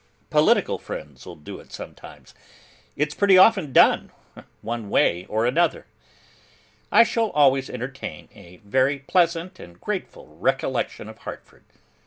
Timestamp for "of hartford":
11.07-11.65